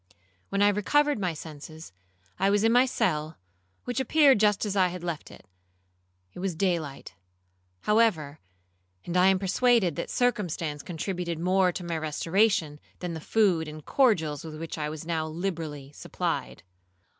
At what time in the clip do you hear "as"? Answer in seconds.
4.65-4.75